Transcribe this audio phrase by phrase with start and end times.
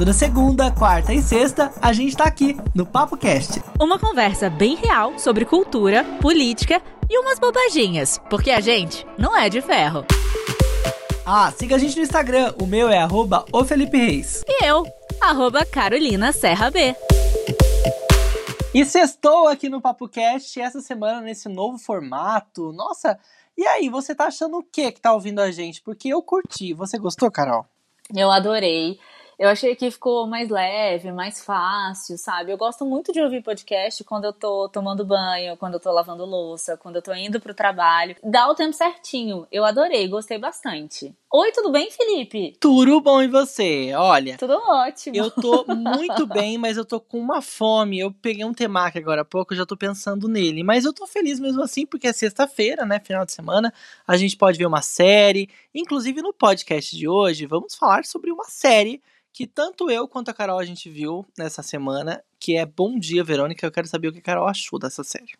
[0.00, 3.62] Toda segunda, quarta e sexta, a gente tá aqui no Papo Cast.
[3.78, 9.50] Uma conversa bem real sobre cultura, política e umas bobaginhas, porque a gente não é
[9.50, 10.06] de ferro.
[11.26, 14.42] Ah, siga a gente no Instagram, o meu é arroba o Felipe Reis.
[14.48, 14.86] E eu,
[15.20, 16.96] arroba Carolina Serra B.
[18.72, 22.72] E sextou aqui no Papo Cast essa semana nesse novo formato.
[22.72, 23.18] Nossa,
[23.54, 25.82] e aí, você tá achando o que que tá ouvindo a gente?
[25.82, 26.72] Porque eu curti.
[26.72, 27.66] Você gostou, Carol?
[28.16, 28.98] Eu adorei.
[29.40, 32.52] Eu achei que ficou mais leve, mais fácil, sabe?
[32.52, 36.26] Eu gosto muito de ouvir podcast quando eu tô tomando banho, quando eu tô lavando
[36.26, 38.14] louça, quando eu tô indo pro trabalho.
[38.22, 39.46] Dá o tempo certinho.
[39.50, 41.16] Eu adorei, gostei bastante.
[41.32, 42.56] Oi, tudo bem, Felipe?
[42.58, 43.94] Tudo bom e você?
[43.94, 44.36] Olha.
[44.36, 45.16] Tudo ótimo.
[45.16, 48.00] Eu tô muito bem, mas eu tô com uma fome.
[48.00, 50.64] Eu peguei um temaki agora há pouco, já tô pensando nele.
[50.64, 52.98] Mas eu tô feliz mesmo assim, porque é sexta-feira, né?
[52.98, 53.72] Final de semana.
[54.08, 55.48] A gente pode ver uma série.
[55.72, 59.00] Inclusive, no podcast de hoje, vamos falar sobre uma série
[59.32, 63.22] que tanto eu quanto a Carol a gente viu nessa semana, que é Bom Dia,
[63.22, 63.64] Verônica.
[63.64, 65.34] Eu quero saber o que a Carol achou dessa série.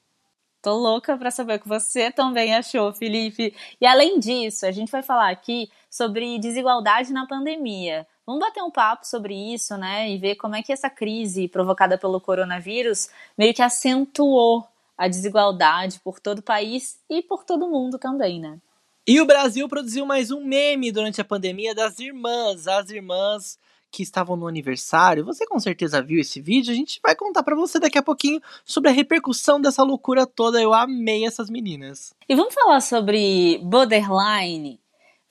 [0.63, 3.55] Tô louca para saber o que você também achou, Felipe.
[3.81, 8.07] E além disso, a gente vai falar aqui sobre desigualdade na pandemia.
[8.27, 10.11] Vamos bater um papo sobre isso, né?
[10.11, 15.99] E ver como é que essa crise provocada pelo coronavírus meio que acentuou a desigualdade
[16.01, 18.59] por todo o país e por todo o mundo também, né?
[19.07, 22.69] E o Brasil produziu mais um meme durante a pandemia das irmãs.
[22.69, 23.59] As irmãs
[23.91, 25.25] que estavam no aniversário.
[25.25, 26.73] Você com certeza viu esse vídeo.
[26.73, 30.61] A gente vai contar para você daqui a pouquinho sobre a repercussão dessa loucura toda.
[30.61, 32.15] Eu amei essas meninas.
[32.29, 34.81] E vamos falar sobre borderline.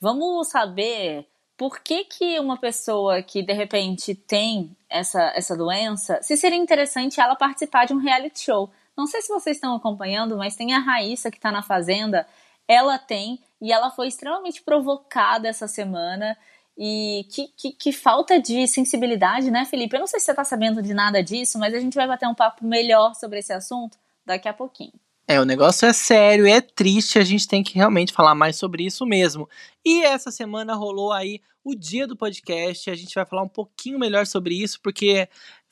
[0.00, 6.36] Vamos saber por que, que uma pessoa que de repente tem essa, essa doença, se
[6.36, 8.70] seria interessante ela participar de um reality show.
[8.96, 12.26] Não sei se vocês estão acompanhando, mas tem a Raíssa que está na Fazenda.
[12.66, 16.36] Ela tem, e ela foi extremamente provocada essa semana
[16.82, 19.94] e que, que, que, falta de sensibilidade, né, Felipe?
[19.94, 22.26] Eu não sei se você está sabendo de nada disso, mas a gente vai bater
[22.26, 24.94] um papo melhor sobre esse assunto daqui a pouquinho.
[25.28, 28.86] É, o negócio é sério, é triste, a gente tem que realmente falar mais sobre
[28.86, 29.46] isso mesmo.
[29.84, 33.98] E essa semana rolou aí o dia do podcast, a gente vai falar um pouquinho
[33.98, 35.28] melhor sobre isso, porque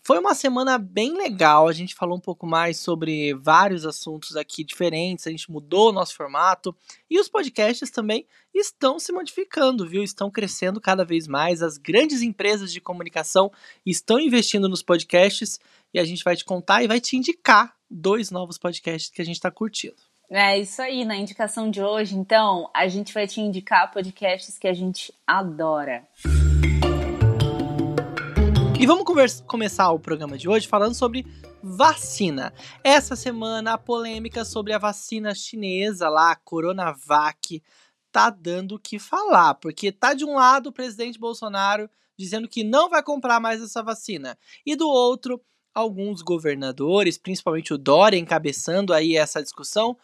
[0.08, 1.69] foi uma semana bem legal.
[1.69, 5.26] A gente falou um pouco mais sobre vários assuntos aqui diferentes.
[5.26, 6.74] A gente mudou o nosso formato
[7.10, 10.02] e os podcasts também estão se modificando, viu?
[10.02, 11.60] Estão crescendo cada vez mais.
[11.60, 13.52] As grandes empresas de comunicação
[13.84, 15.60] estão investindo nos podcasts
[15.92, 19.25] e a gente vai te contar e vai te indicar dois novos podcasts que a
[19.26, 19.96] gente está curtindo.
[20.30, 24.69] É isso aí, na indicação de hoje, então, a gente vai te indicar podcasts que
[24.69, 26.02] a gente adora.
[28.80, 29.04] E vamos
[29.44, 31.26] começar o programa de hoje falando sobre
[31.60, 32.54] vacina.
[32.84, 37.60] Essa semana a polêmica sobre a vacina chinesa lá, a Coronavac,
[38.12, 42.62] tá dando o que falar, porque tá de um lado o presidente Bolsonaro dizendo que
[42.62, 45.40] não vai comprar mais essa vacina, e do outro
[45.74, 49.96] alguns governadores, principalmente o Dória encabeçando aí essa discussão,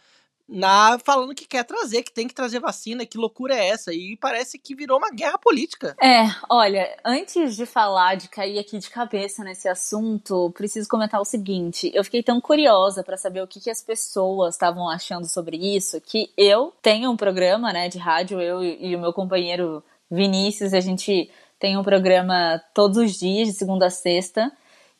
[0.48, 3.92] na falando que quer trazer, que tem que trazer vacina, que loucura é essa?
[3.92, 5.96] E parece que virou uma guerra política.
[6.00, 11.24] É, olha, antes de falar, de cair aqui de cabeça nesse assunto, preciso comentar o
[11.24, 15.56] seguinte: eu fiquei tão curiosa para saber o que, que as pessoas estavam achando sobre
[15.56, 20.74] isso, que eu tenho um programa, né, de rádio, eu e o meu companheiro Vinícius,
[20.74, 24.52] a gente tem um programa todos os dias, de segunda a sexta.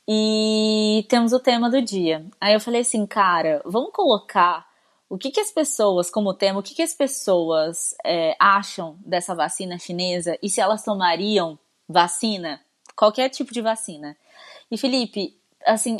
[0.06, 2.26] E temos o tema do dia.
[2.38, 4.66] Aí eu falei assim, cara, vamos colocar
[5.08, 9.34] o que, que as pessoas, como tema, o que, que as pessoas é, acham dessa
[9.34, 12.60] vacina chinesa e se elas tomariam vacina,
[12.96, 14.16] qualquer tipo de vacina.
[14.70, 15.98] E Felipe, assim,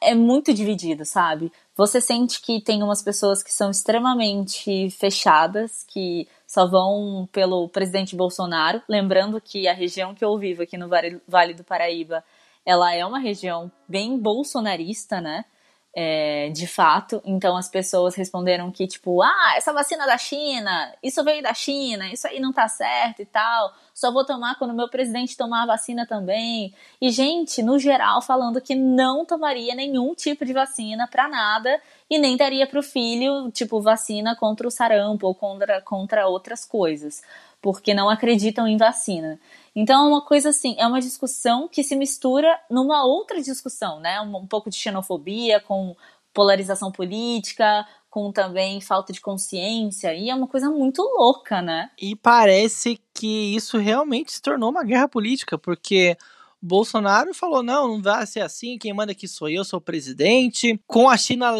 [0.00, 1.52] é muito dividido, sabe?
[1.76, 8.14] Você sente que tem umas pessoas que são extremamente fechadas, que só vão pelo presidente
[8.14, 10.88] Bolsonaro, lembrando que a região que eu vivo aqui no
[11.26, 12.24] Vale do Paraíba,
[12.64, 15.44] ela é uma região bem bolsonarista, né?
[15.94, 17.22] É, de fato.
[17.24, 22.08] Então as pessoas responderam que, tipo, ah, essa vacina da China, isso veio da China,
[22.08, 23.72] isso aí não tá certo e tal.
[23.94, 26.74] Só vou tomar quando meu presidente tomar a vacina também.
[27.00, 31.80] E gente, no geral, falando que não tomaria nenhum tipo de vacina para nada
[32.10, 37.22] e nem daria pro filho, tipo, vacina contra o sarampo ou contra, contra outras coisas,
[37.62, 39.38] porque não acreditam em vacina.
[39.74, 44.20] Então é uma coisa assim, é uma discussão que se mistura numa outra discussão, né?
[44.20, 45.96] Um, um pouco de xenofobia, com
[46.32, 51.90] polarização política, com também falta de consciência, e é uma coisa muito louca, né?
[52.00, 56.16] E parece que isso realmente se tornou uma guerra política, porque
[56.62, 60.80] Bolsonaro falou: não, não vai ser assim, quem manda aqui sou eu, sou o presidente.
[60.86, 61.52] Com a China,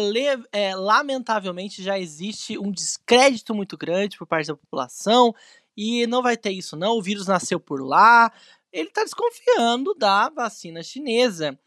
[0.51, 5.33] é, lamentavelmente, já existe um descrédito muito grande por parte da população
[5.77, 8.31] e não vai ter isso não, o vírus nasceu por lá.
[8.71, 11.57] ele tá desconfiando da vacina chinesa.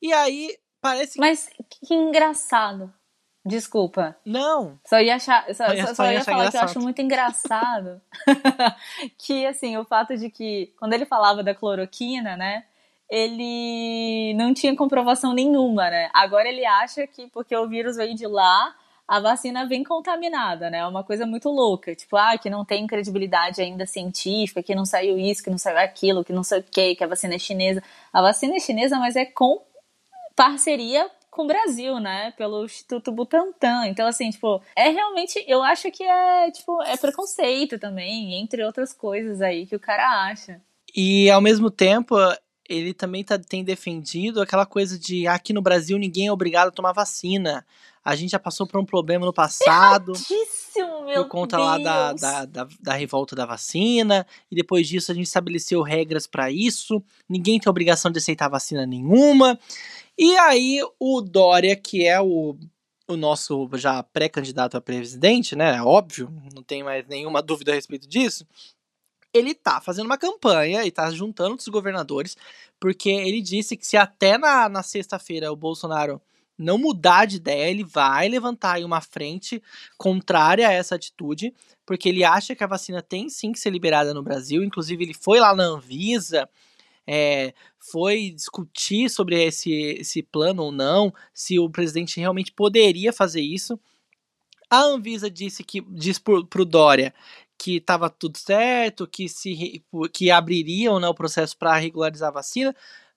[0.00, 1.48] E aí parece Mas
[1.80, 2.92] que engraçado.
[3.44, 4.16] Desculpa.
[4.24, 4.78] Não.
[4.86, 6.64] Só ia achar, só, ia- só, só ia ia falar que eu engraçado.
[6.70, 8.00] acho muito engraçado
[9.18, 12.64] que assim, o fato de que quando ele falava da cloroquina, né,
[13.10, 16.08] ele não tinha comprovação nenhuma, né?
[16.14, 18.74] Agora ele acha que porque o vírus veio de lá,
[19.12, 20.78] a vacina vem contaminada, né?
[20.78, 24.86] É uma coisa muito louca, tipo, ah, que não tem credibilidade ainda científica, que não
[24.86, 27.38] saiu isso, que não saiu aquilo, que não sei o que, que a vacina é
[27.38, 27.82] chinesa.
[28.10, 29.60] A vacina é chinesa, mas é com
[30.34, 32.32] parceria com o Brasil, né?
[32.38, 33.86] Pelo Instituto Butantan.
[33.86, 38.94] Então, assim, tipo, é realmente, eu acho que é, tipo, é preconceito também, entre outras
[38.94, 40.58] coisas aí que o cara acha.
[40.96, 42.16] E ao mesmo tempo,
[42.66, 46.72] ele também tá, tem defendido aquela coisa de aqui no Brasil ninguém é obrigado a
[46.72, 47.62] tomar vacina.
[48.04, 50.12] A gente já passou por um problema no passado.
[51.04, 51.68] Meu por conta Deus.
[51.68, 56.26] lá da, da, da, da revolta da vacina, e depois disso a gente estabeleceu regras
[56.26, 59.58] para isso, ninguém tem obrigação de aceitar vacina nenhuma.
[60.16, 62.56] E aí o Dória, que é o,
[63.06, 65.82] o nosso já pré-candidato a presidente, né?
[65.82, 68.46] Óbvio, não tem mais nenhuma dúvida a respeito disso.
[69.32, 72.36] Ele tá fazendo uma campanha e tá juntando outros governadores,
[72.78, 76.20] porque ele disse que se até na, na sexta-feira o Bolsonaro
[76.62, 79.62] não mudar de ideia, ele vai levantar aí uma frente
[79.98, 81.54] contrária a essa atitude,
[81.84, 84.62] porque ele acha que a vacina tem sim que ser liberada no Brasil.
[84.62, 86.48] Inclusive, ele foi lá na Anvisa,
[87.06, 93.40] é, foi discutir sobre esse, esse plano ou não, se o presidente realmente poderia fazer
[93.40, 93.78] isso.
[94.70, 97.12] A Anvisa disse que diz pro, pro Dória
[97.58, 102.74] que estava tudo certo, que se que abririam né, o processo para regularizar a vacina.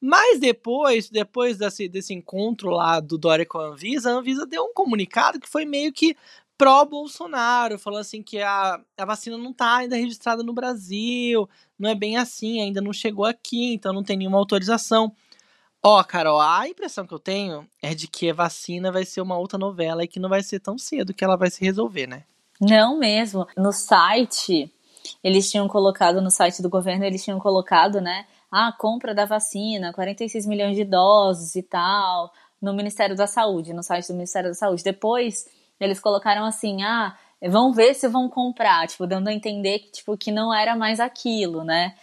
[0.07, 4.65] Mas depois, depois desse, desse encontro lá do Dória com a Anvisa, a Anvisa deu
[4.65, 6.15] um comunicado que foi meio que
[6.55, 11.95] pró-Bolsonaro, falando assim que a, a vacina não está ainda registrada no Brasil, não é
[11.95, 15.11] bem assim, ainda não chegou aqui, então não tem nenhuma autorização.
[15.81, 19.39] Ó, Carol, a impressão que eu tenho é de que a vacina vai ser uma
[19.39, 22.25] outra novela e que não vai ser tão cedo que ela vai se resolver, né?
[22.61, 23.47] Não mesmo.
[23.57, 24.71] No site,
[25.23, 28.27] eles tinham colocado, no site do governo, eles tinham colocado, né?
[28.57, 32.31] Ah, compra da vacina, 46 milhões de doses e tal,
[32.61, 34.81] no Ministério da Saúde, no site do Ministério da Saúde.
[34.81, 35.45] Depois,
[35.77, 37.17] eles colocaram assim, ah,
[37.49, 41.01] vão ver se vão comprar, tipo, dando a entender que, tipo, que não era mais
[41.01, 41.95] aquilo, né?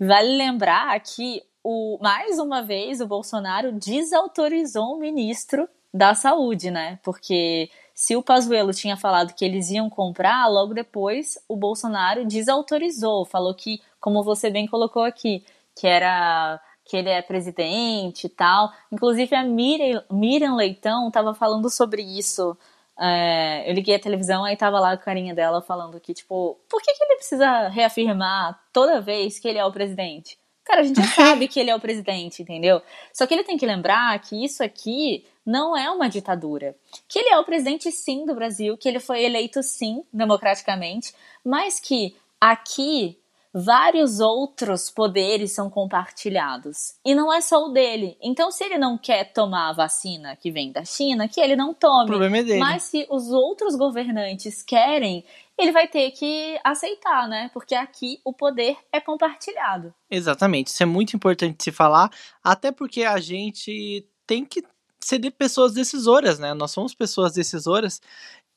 [0.00, 6.98] Vale lembrar que, o, mais uma vez, o Bolsonaro desautorizou o ministro da Saúde, né?
[7.04, 13.24] Porque se o Pazuello tinha falado que eles iam comprar, logo depois o Bolsonaro desautorizou,
[13.24, 15.44] falou que, como você bem colocou aqui,
[15.80, 18.70] que era que ele é presidente e tal.
[18.92, 22.54] Inclusive a Miriam, Miriam Leitão estava falando sobre isso.
[23.00, 26.82] É, eu liguei a televisão, aí tava lá a carinha dela falando que, tipo, por
[26.82, 30.36] que, que ele precisa reafirmar toda vez que ele é o presidente?
[30.64, 32.82] Cara, a gente já sabe que ele é o presidente, entendeu?
[33.10, 36.76] Só que ele tem que lembrar que isso aqui não é uma ditadura.
[37.08, 41.80] Que ele é o presidente, sim, do Brasil, que ele foi eleito, sim, democraticamente, mas
[41.80, 43.19] que aqui
[43.54, 46.94] vários outros poderes são compartilhados.
[47.04, 48.16] E não é só o dele.
[48.22, 51.70] Então, se ele não quer tomar a vacina que vem da China, que ele não
[51.70, 52.06] O tome.
[52.06, 52.60] problema é dele.
[52.60, 55.24] Mas se os outros governantes querem,
[55.58, 57.50] ele vai ter que aceitar, né?
[57.52, 59.92] Porque aqui o poder é compartilhado.
[60.10, 62.10] Exatamente, isso é muito importante se falar,
[62.42, 64.62] até porque a gente tem que
[65.02, 66.52] ser de pessoas decisoras, né?
[66.54, 68.00] Nós somos pessoas decisoras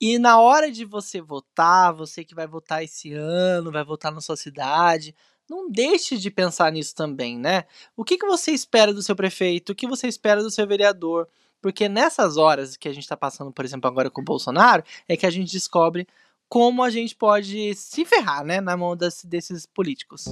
[0.05, 4.19] e na hora de você votar, você que vai votar esse ano, vai votar na
[4.19, 5.15] sua cidade,
[5.50, 7.63] não deixe de pensar nisso também, né?
[7.95, 9.72] O que, que você espera do seu prefeito?
[9.72, 11.27] O que você espera do seu vereador?
[11.62, 15.15] Porque nessas horas que a gente está passando, por exemplo, agora com o Bolsonaro, é
[15.15, 16.05] que a gente descobre
[16.50, 20.25] como a gente pode se ferrar, né, na mão das- desses políticos.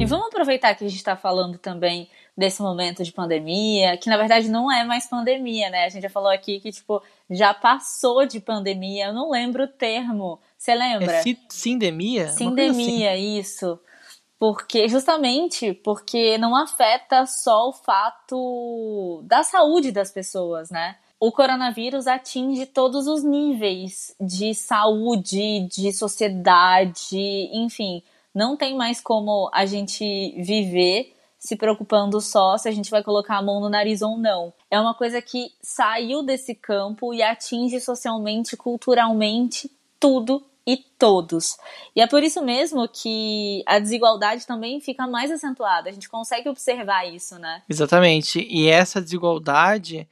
[0.00, 4.16] E vamos aproveitar que a gente está falando também desse momento de pandemia, que na
[4.16, 5.84] verdade não é mais pandemia, né?
[5.84, 7.00] A gente já falou aqui que, tipo,
[7.30, 9.06] já passou de pandemia.
[9.06, 10.40] Eu não lembro o termo.
[10.58, 11.12] Você lembra?
[11.16, 12.24] É si- sindemia?
[12.24, 12.44] Coisa assim.
[12.48, 13.78] Sindemia, isso.
[14.38, 20.96] Porque, justamente porque não afeta só o fato da saúde das pessoas, né?
[21.20, 27.16] O coronavírus atinge todos os níveis de saúde, de sociedade,
[27.52, 28.02] enfim.
[28.34, 30.04] Não tem mais como a gente
[30.42, 31.14] viver
[31.44, 34.52] se preocupando só se a gente vai colocar a mão no nariz ou não.
[34.70, 39.70] É uma coisa que saiu desse campo e atinge socialmente, culturalmente,
[40.00, 41.58] tudo e todos.
[41.94, 45.90] E é por isso mesmo que a desigualdade também fica mais acentuada.
[45.90, 47.62] A gente consegue observar isso, né?
[47.68, 48.40] Exatamente.
[48.48, 50.08] E essa desigualdade,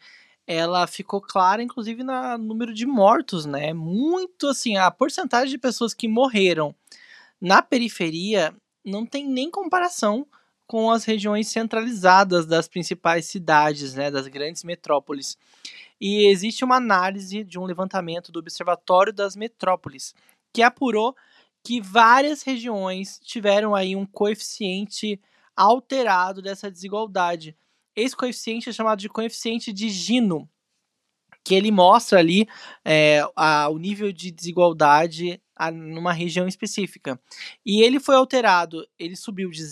[0.46, 3.72] ela ficou clara, inclusive, no número de mortos, né?
[3.72, 6.74] Muito assim, a porcentagem de pessoas que morreram
[7.40, 10.26] na periferia não tem nem comparação
[10.72, 15.36] com as regiões centralizadas das principais cidades, né, das grandes metrópoles.
[16.00, 20.14] E existe uma análise de um levantamento do Observatório das Metrópoles,
[20.50, 21.14] que apurou
[21.62, 25.20] que várias regiões tiveram aí um coeficiente
[25.54, 27.54] alterado dessa desigualdade.
[27.94, 30.48] Esse coeficiente é chamado de coeficiente de Gino,
[31.44, 32.48] que ele mostra ali
[32.82, 37.20] é, a, o nível de desigualdade a, numa região específica.
[37.62, 39.62] E ele foi alterado, ele subiu de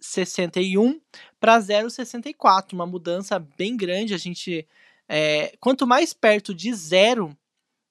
[0.00, 1.00] 0,61
[1.40, 4.14] para 0,64, uma mudança bem grande.
[4.14, 4.66] A gente,
[5.08, 7.36] é, quanto mais perto de zero,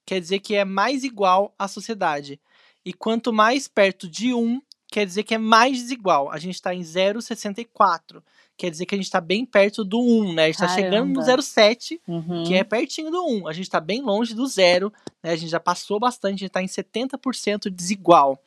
[0.06, 2.40] quer dizer que é mais igual à sociedade.
[2.84, 6.32] E quanto mais perto de 1, quer dizer que é mais desigual.
[6.32, 8.22] A gente está em 0,64
[8.58, 10.44] quer dizer que a gente está bem perto do 1, né?
[10.44, 12.44] A gente está chegando no 0,7, uhum.
[12.46, 13.48] que é pertinho do 1.
[13.48, 15.32] A gente está bem longe do zero, né?
[15.32, 18.40] A gente já passou bastante, a gente está em 70% desigual.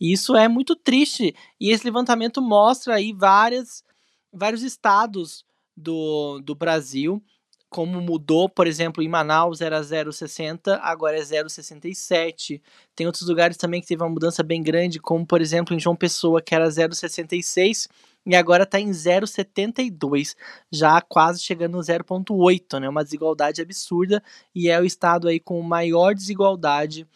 [0.00, 1.34] E isso é muito triste.
[1.60, 3.84] E esse levantamento mostra aí várias,
[4.32, 5.44] vários estados
[5.76, 7.22] do, do Brasil
[7.70, 12.60] como mudou, por exemplo, em Manaus era 0,60, agora é 0,67.
[12.96, 15.94] Tem outros lugares também que teve uma mudança bem grande, como por exemplo em João
[15.94, 17.88] Pessoa, que era 0,66
[18.26, 20.34] e agora está em 0,72,
[20.70, 22.88] já quase chegando no 0,8, né?
[22.88, 24.20] Uma desigualdade absurda
[24.52, 27.06] e é o estado aí com maior desigualdade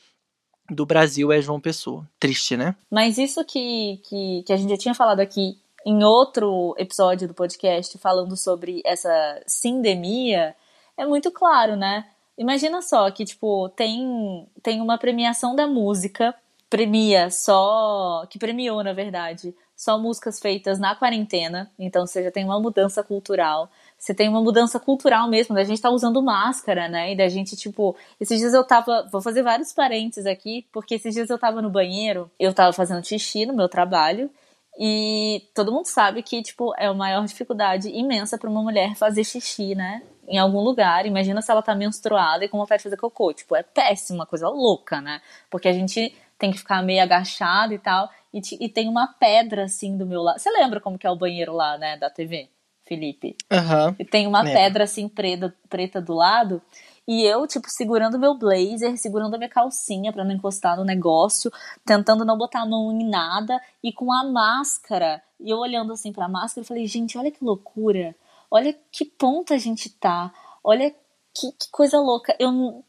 [0.71, 2.09] do Brasil é João Pessoa.
[2.19, 2.75] Triste, né?
[2.91, 7.35] Mas isso que, que, que a gente já tinha falado aqui em outro episódio do
[7.35, 10.57] podcast falando sobre essa sindemia,
[10.97, 12.07] é muito claro, né?
[12.39, 16.35] Imagina só que, tipo, tem, tem uma premiação da música,
[16.69, 18.27] premia só.
[18.29, 21.71] que premiou, na verdade, só músicas feitas na quarentena.
[21.79, 23.71] Então você já tem uma mudança cultural.
[24.05, 27.13] Você tem uma mudança cultural mesmo, da gente tá usando máscara, né?
[27.13, 29.09] E da gente, tipo, esses dias eu tava.
[29.11, 33.03] Vou fazer vários parênteses aqui, porque esses dias eu tava no banheiro, eu tava fazendo
[33.03, 34.31] xixi no meu trabalho.
[34.79, 39.25] E todo mundo sabe que, tipo, é a maior dificuldade imensa para uma mulher fazer
[39.25, 40.03] xixi, né?
[40.29, 41.07] Em algum lugar.
[41.07, 43.33] Imagina se ela tá menstruada e com vontade de fazer cocô.
[43.33, 45.23] Tipo, é péssima, coisa louca, né?
[45.49, 48.11] Porque a gente tem que ficar meio agachado e tal.
[48.35, 50.39] E, e tem uma pedra, assim, do meu lado.
[50.39, 52.51] Você lembra como que é o banheiro lá, né, da TV,
[52.85, 53.37] Felipe?
[53.51, 53.97] Uhum.
[53.99, 56.61] E tem uma pedra, assim, preta, preta do lado.
[57.07, 61.51] E eu, tipo, segurando meu blazer, segurando a minha calcinha para não encostar no negócio,
[61.85, 65.23] tentando não botar a mão em nada e com a máscara.
[65.39, 68.15] E eu olhando assim pra máscara, eu falei, gente, olha que loucura.
[68.51, 70.33] Olha que ponto a gente tá.
[70.63, 70.91] Olha
[71.35, 72.35] que, que coisa louca.
[72.39, 72.83] Eu,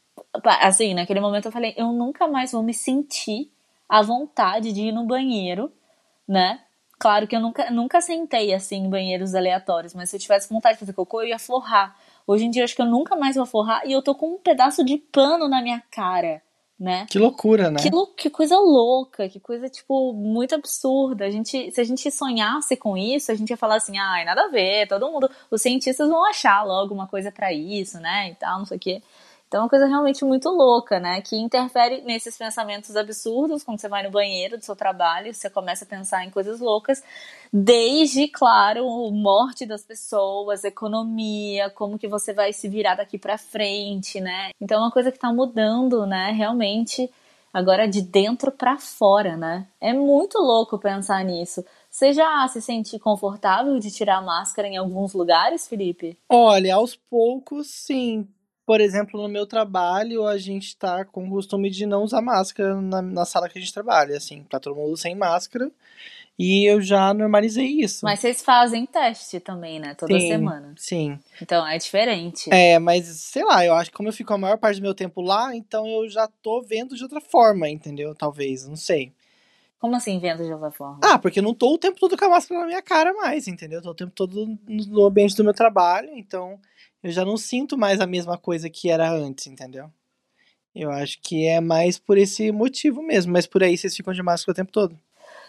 [0.60, 3.50] assim, naquele momento eu falei, eu nunca mais vou me sentir
[3.88, 5.70] à vontade de ir no banheiro,
[6.26, 6.60] né?
[6.98, 10.74] Claro que eu nunca, nunca sentei assim em banheiros aleatórios, mas se eu tivesse vontade
[10.74, 11.94] de fazer cocô, eu ia forrar.
[12.26, 14.34] Hoje em dia eu acho que eu nunca mais vou forrar e eu tô com
[14.34, 16.42] um pedaço de pano na minha cara,
[16.78, 17.06] né?
[17.10, 17.78] Que loucura, né?
[17.80, 21.26] Que, que coisa louca, que coisa, tipo, muito absurda.
[21.26, 24.44] A gente, se a gente sonhasse com isso, a gente ia falar assim, ai, nada
[24.44, 28.30] a ver, todo mundo, os cientistas vão achar logo uma coisa para isso, né?
[28.30, 29.02] E tal, não sei o quê.
[29.48, 31.20] Então é uma coisa realmente muito louca, né?
[31.20, 35.84] Que interfere nesses pensamentos absurdos quando você vai no banheiro do seu trabalho, você começa
[35.84, 37.02] a pensar em coisas loucas,
[37.52, 44.20] desde, claro, morte das pessoas, economia, como que você vai se virar daqui para frente,
[44.20, 44.50] né?
[44.60, 46.32] Então é uma coisa que tá mudando, né?
[46.32, 47.08] Realmente
[47.54, 49.66] agora de dentro para fora, né?
[49.80, 51.64] É muito louco pensar nisso.
[51.88, 56.18] Você já se sente confortável de tirar a máscara em alguns lugares, Felipe?
[56.28, 58.28] Olha, aos poucos, sim
[58.66, 62.74] por exemplo, no meu trabalho, a gente tá com o costume de não usar máscara
[62.80, 65.70] na, na sala que a gente trabalha, assim, tá todo mundo sem máscara.
[66.38, 68.04] E eu já normalizei isso.
[68.04, 69.94] Mas vocês fazem teste também, né?
[69.94, 70.74] Toda sim, semana.
[70.76, 71.18] Sim.
[71.40, 72.52] Então é diferente.
[72.52, 74.94] É, mas sei lá, eu acho que como eu fico a maior parte do meu
[74.94, 78.14] tempo lá, então eu já tô vendo de outra forma, entendeu?
[78.14, 79.12] Talvez, não sei.
[79.78, 81.00] Como assim vendo de outra forma?
[81.02, 83.46] Ah, porque eu não tô o tempo todo com a máscara na minha cara mais,
[83.46, 83.78] entendeu?
[83.78, 86.58] Eu tô o tempo todo no ambiente do meu trabalho, então
[87.02, 89.90] eu já não sinto mais a mesma coisa que era antes, entendeu?
[90.74, 94.22] Eu acho que é mais por esse motivo mesmo, mas por aí vocês ficam de
[94.22, 94.98] máscara o tempo todo.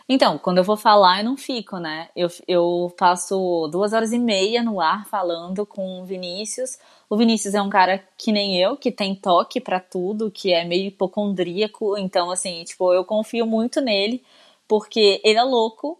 [0.10, 2.10] Então, quando eu vou falar, eu não fico, né?
[2.16, 6.80] Eu, eu passo duas horas e meia no ar falando com o Vinícius.
[7.10, 10.64] O Vinícius é um cara que nem eu, que tem toque para tudo, que é
[10.64, 11.98] meio hipocondríaco.
[11.98, 14.24] Então, assim, tipo, eu confio muito nele,
[14.68, 16.00] porque ele é louco,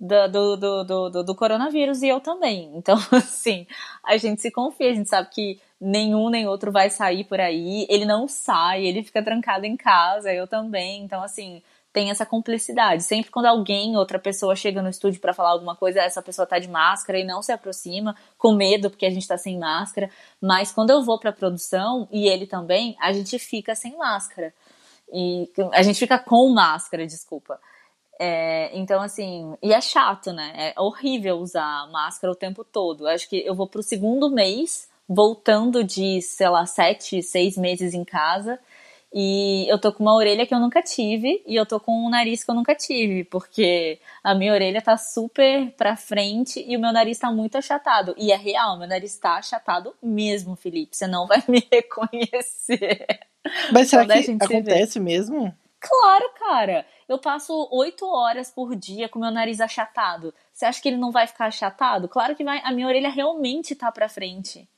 [0.00, 2.70] do, do, do, do, do coronavírus e eu também.
[2.74, 3.66] Então, assim,
[4.04, 7.86] a gente se confia, a gente sabe que nenhum nem outro vai sair por aí.
[7.88, 11.02] Ele não sai, ele fica trancado em casa, eu também.
[11.02, 11.62] Então, assim,
[11.98, 13.02] tem essa cumplicidade.
[13.02, 16.56] Sempre quando alguém, outra pessoa chega no estúdio para falar alguma coisa, essa pessoa tá
[16.56, 20.08] de máscara e não se aproxima, com medo porque a gente tá sem máscara.
[20.40, 24.54] Mas quando eu vou pra produção, e ele também, a gente fica sem máscara.
[25.12, 27.58] E a gente fica com máscara, desculpa
[28.20, 30.52] É, então, assim, e é chato, né?
[30.76, 33.08] É horrível usar máscara o tempo todo.
[33.08, 37.92] Eu acho que eu vou pro segundo mês, voltando de, sei lá, sete, seis meses
[37.92, 38.56] em casa.
[39.12, 42.10] E eu tô com uma orelha que eu nunca tive e eu tô com um
[42.10, 46.80] nariz que eu nunca tive, porque a minha orelha tá super pra frente e o
[46.80, 48.14] meu nariz tá muito achatado.
[48.18, 50.94] E é real, meu nariz tá achatado mesmo, Felipe.
[50.94, 53.06] Você não vai me reconhecer.
[53.72, 55.54] Mas será que acontece mesmo?
[55.80, 56.84] Claro, cara.
[57.08, 60.34] Eu passo oito horas por dia com meu nariz achatado.
[60.52, 62.08] Você acha que ele não vai ficar achatado?
[62.08, 62.60] Claro que vai.
[62.62, 64.68] A minha orelha realmente tá pra frente.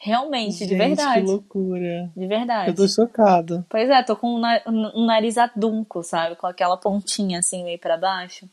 [0.00, 1.20] Realmente, Gente, de verdade.
[1.20, 2.10] Que loucura.
[2.16, 2.70] De verdade.
[2.70, 3.66] Eu tô chocado.
[3.68, 6.36] Pois é, tô com um, na um nariz adunco, sabe?
[6.36, 8.48] Com aquela pontinha assim meio pra baixo.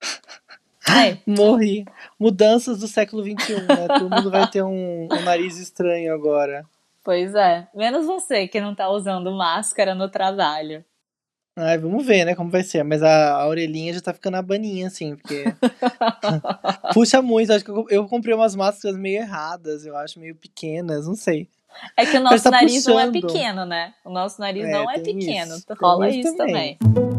[0.86, 1.20] Ai.
[1.26, 1.84] Morri.
[2.18, 3.88] Mudanças do século XXI, né?
[3.88, 6.66] Todo mundo vai ter um, um nariz estranho agora.
[7.02, 7.66] Pois é.
[7.74, 10.84] Menos você que não tá usando máscara no trabalho.
[11.56, 12.82] Ai, vamos ver, né, como vai ser.
[12.84, 15.44] Mas a, a orelhinha já tá ficando abaninha, assim, porque.
[16.94, 17.52] Puxa muito.
[17.52, 21.48] Acho que eu, eu, comprei umas máscaras meio erradas, eu acho, meio pequenas, não sei.
[21.96, 22.94] É que o nosso tá nariz puxando.
[22.94, 23.94] não é pequeno, né?
[24.04, 25.56] O nosso nariz é, não é pequeno.
[25.56, 26.76] Isso, Rola isso também.
[26.76, 27.10] também.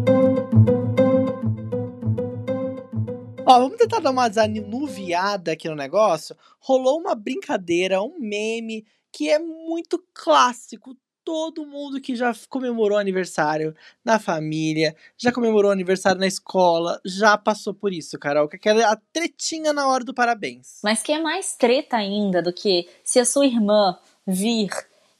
[3.46, 6.36] Ó, vamos tentar dar uma desanuviada aqui no negócio.
[6.60, 13.75] Rolou uma brincadeira, um meme que é muito clássico todo mundo que já comemorou aniversário
[14.04, 18.48] na família, já comemorou aniversário na escola, já passou por isso, Carol.
[18.48, 20.80] Que é a tretinha na hora do parabéns.
[20.84, 24.70] Mas que é mais treta ainda do que se a sua irmã vir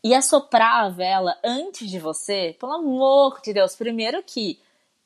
[0.04, 4.60] e assoprar a vela antes de você, pelo amor de Deus, primeiro que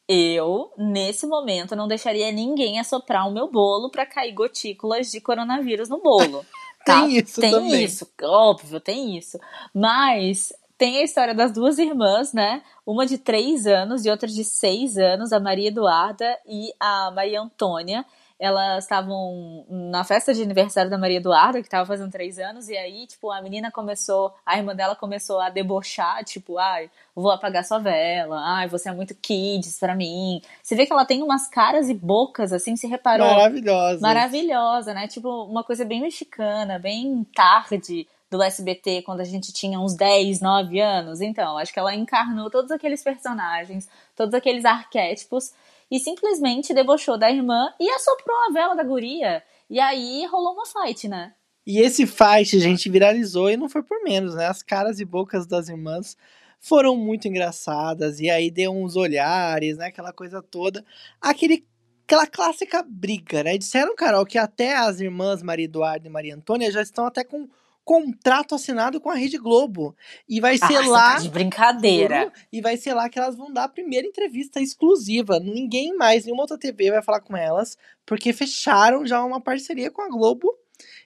[0.08, 5.90] eu, nesse momento, não deixaria ninguém assoprar o meu bolo para cair gotículas de coronavírus
[5.90, 6.46] no bolo.
[6.86, 7.02] Tá?
[7.02, 7.84] tem isso tem também.
[7.84, 9.40] isso, óbvio, tem isso.
[9.74, 12.62] Mas tem a história das duas irmãs, né?
[12.86, 17.42] Uma de três anos e outra de seis anos, a Maria Eduarda e a Maria
[17.42, 18.06] Antônia.
[18.38, 22.76] Elas estavam na festa de aniversário da Maria Eduarda, que estava fazendo três anos, e
[22.76, 27.64] aí, tipo, a menina começou, a irmã dela começou a debochar, tipo, ai, vou apagar
[27.64, 30.42] sua vela, ai, você é muito kids pra mim.
[30.62, 33.26] Você vê que ela tem umas caras e bocas, assim, se reparou?
[33.26, 34.02] Maravilhosa.
[34.02, 35.08] Maravilhosa, né?
[35.08, 38.06] Tipo, uma coisa bem mexicana, bem tarde
[38.36, 41.22] do SBT quando a gente tinha uns 10, 9 anos.
[41.22, 45.54] Então, acho que ela encarnou todos aqueles personagens, todos aqueles arquétipos
[45.90, 49.44] e simplesmente debochou da irmã e assoprou a vela da guria.
[49.70, 51.34] E aí rolou uma fight, né?
[51.66, 54.46] E esse fight, gente, viralizou e não foi por menos, né?
[54.46, 56.16] As caras e bocas das irmãs
[56.60, 59.88] foram muito engraçadas e aí deu uns olhares, né?
[59.88, 60.86] Aquela coisa toda.
[61.20, 61.66] Aquele
[62.06, 63.58] aquela clássica briga, né?
[63.58, 67.50] Disseram, Carol, que até as irmãs Maria Eduarda e Maria Antônia já estão até com
[67.86, 69.96] contrato assinado com a Rede Globo.
[70.28, 71.14] E vai ser lá.
[71.14, 72.34] Tá de brincadeira.
[72.52, 75.40] E vai ser lá que elas vão dar a primeira entrevista exclusiva.
[75.40, 80.02] Ninguém mais, nenhuma outra TV vai falar com elas, porque fecharam já uma parceria com
[80.02, 80.52] a Globo.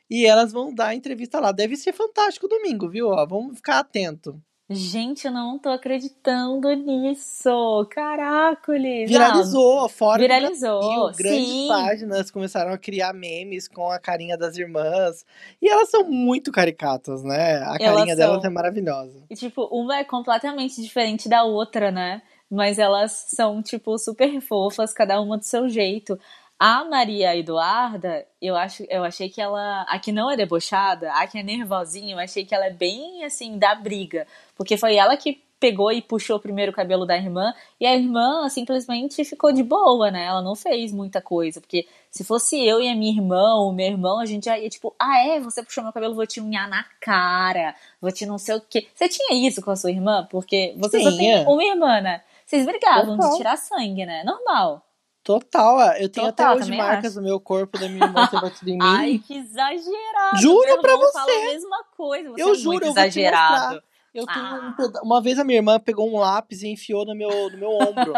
[0.10, 1.52] E elas vão dar a entrevista lá.
[1.52, 3.10] Deve ser fantástico domingo, viu?
[3.10, 4.42] Ó, vamos ficar atento.
[4.72, 7.88] Gente, eu não tô acreditando nisso.
[7.90, 9.10] Caracoles.
[9.10, 10.80] Viralizou, fora Viralizou.
[10.80, 11.68] Brasil, grandes Sim.
[11.68, 15.26] páginas começaram a criar memes com a carinha das irmãs.
[15.60, 17.58] E elas são muito caricatas, né?
[17.64, 18.52] A Elas carinha delas são.
[18.52, 19.24] é maravilhosa.
[19.28, 22.22] E, tipo, uma é completamente diferente da outra, né?
[22.52, 26.20] Mas elas são, tipo, super fofas, cada uma do seu jeito.
[26.60, 29.84] A Maria Eduarda, eu, acho, eu achei que ela.
[29.84, 33.24] A que não é debochada, a que é nervosinha, eu achei que ela é bem,
[33.24, 34.28] assim, da briga.
[34.58, 38.48] Porque foi ela que pegou e puxou primeiro o cabelo da irmã, e a irmã
[38.50, 40.26] simplesmente ficou de boa, né?
[40.26, 43.88] Ela não fez muita coisa, porque se fosse eu e a minha irmã, ou meu
[43.88, 46.70] irmão, a gente já ia tipo, ah é, você puxou meu cabelo, vou te unhar
[46.70, 48.88] na cara, vou te não sei o quê.
[48.96, 50.28] Você tinha isso com a sua irmã?
[50.32, 51.50] Porque você só tem Tinha.
[51.50, 52.22] uma irmã, né?
[52.46, 53.32] Vocês brigavam Total.
[53.32, 54.24] de tirar sangue, né?
[54.24, 54.89] Normal.
[55.24, 57.18] Total, ó, eu tenho Total, até hoje marcas acho.
[57.22, 58.80] no meu corpo da minha irmã ter batido em mim.
[58.82, 60.38] Ai, que exagerado.
[60.42, 61.32] Juro pra irmão fala você.
[61.32, 62.30] a mesma coisa.
[62.32, 63.52] Você eu é juro, eu exagerado.
[63.76, 63.90] mostrar.
[64.12, 64.76] Eu tenho Ah.
[65.04, 67.70] um Uma vez a minha irmã pegou um lápis e enfiou no meu, no meu
[67.70, 68.12] ombro.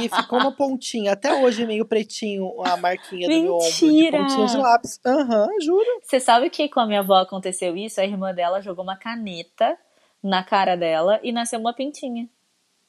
[0.00, 1.14] e ficou uma pontinha.
[1.14, 3.68] Até hoje é meio pretinho a marquinha do meu ombro.
[3.68, 4.18] De Mentira!
[4.20, 5.00] pontinha de lápis.
[5.04, 5.84] Aham, juro.
[6.00, 8.00] Você sabe que com a minha avó aconteceu isso?
[8.00, 9.76] A irmã dela jogou uma caneta
[10.22, 12.28] na cara dela e nasceu uma pintinha.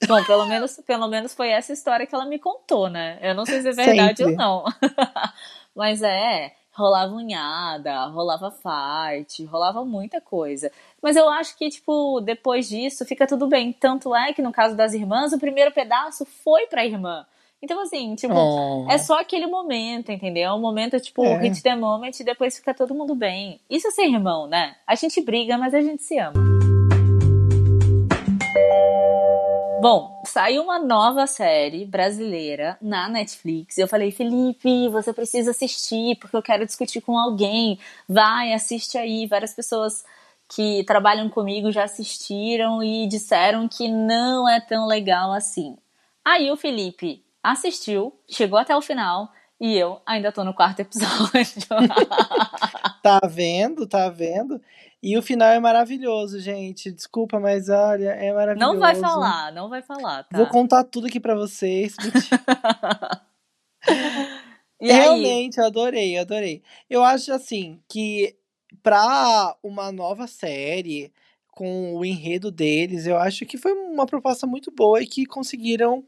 [0.06, 3.18] Bom, pelo menos, pelo menos foi essa história que ela me contou, né?
[3.22, 4.32] Eu não sei se é verdade Sempre.
[4.34, 4.64] ou não.
[5.76, 10.72] Mas é, rolava unhada, rolava fight, rolava muita coisa.
[11.02, 13.74] Mas eu acho que, tipo, depois disso fica tudo bem.
[13.74, 17.26] Tanto é que no caso das irmãs, o primeiro pedaço foi pra irmã.
[17.60, 18.86] Então, assim, tipo, Oh.
[18.90, 20.52] é só aquele momento, entendeu?
[20.54, 21.38] Um momento, tipo, É.
[21.40, 23.60] hit the moment e depois fica todo mundo bem.
[23.68, 24.76] Isso é ser irmão, né?
[24.86, 26.47] A gente briga, mas a gente se ama.
[29.80, 33.78] Bom, saiu uma nova série brasileira na Netflix.
[33.78, 37.78] Eu falei, Felipe, você precisa assistir porque eu quero discutir com alguém.
[38.10, 39.28] Vai, assiste aí.
[39.28, 40.04] Várias pessoas
[40.50, 45.78] que trabalham comigo já assistiram e disseram que não é tão legal assim.
[46.26, 51.68] Aí o Felipe assistiu, chegou até o final e eu ainda tô no quarto episódio.
[53.04, 53.86] tá vendo?
[53.88, 54.60] Tá vendo?
[55.02, 56.92] E o final é maravilhoso, gente.
[56.92, 58.74] Desculpa, mas olha, é maravilhoso.
[58.74, 60.38] Não vai falar, não vai falar, tá?
[60.38, 61.96] Vou contar tudo aqui para vocês.
[64.82, 66.64] Realmente, eu adorei, adorei.
[66.90, 68.36] Eu acho assim que
[68.82, 71.12] pra uma nova série
[71.52, 76.06] com o enredo deles, eu acho que foi uma proposta muito boa e que conseguiram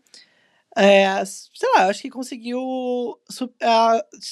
[0.76, 2.60] é, sei lá, acho que conseguiu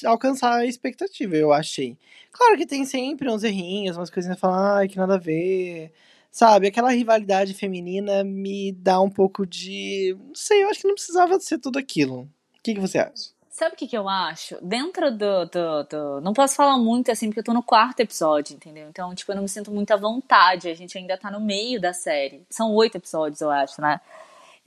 [0.05, 1.97] alcançar a expectativa, eu achei.
[2.31, 5.91] Claro que tem sempre uns errinhos, umas coisinhas que falam, ai, que nada a ver.
[6.31, 10.15] Sabe, aquela rivalidade feminina me dá um pouco de.
[10.19, 12.21] Não sei, eu acho que não precisava ser tudo aquilo.
[12.59, 13.31] O que, que você acha?
[13.49, 14.55] Sabe o que, que eu acho?
[14.61, 18.55] Dentro do, do, do, Não posso falar muito assim, porque eu tô no quarto episódio,
[18.55, 18.87] entendeu?
[18.87, 20.69] Então, tipo, eu não me sinto muito à vontade.
[20.69, 22.45] A gente ainda tá no meio da série.
[22.51, 23.99] São oito episódios, eu acho, né?